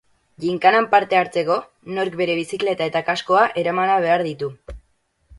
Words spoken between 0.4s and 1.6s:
Ginkanan parte hartzeko,